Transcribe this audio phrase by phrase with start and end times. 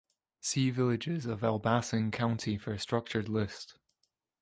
[0.39, 3.77] See Villages of Elbasan County for a structured list.